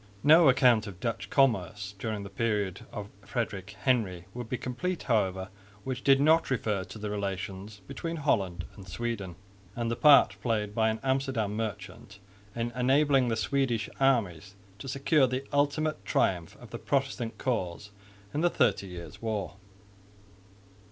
[0.23, 5.49] No account of Dutch commerce during the period of Frederick Henry would be complete, however,
[5.83, 9.35] which did not refer to the relations between Holland and Sweden,
[9.75, 12.17] and the part played by an Amsterdam merchant
[12.55, 17.91] in enabling the Swedish armies to secure the ultimate triumph of the Protestant cause
[18.33, 19.53] in the Thirty Years' War.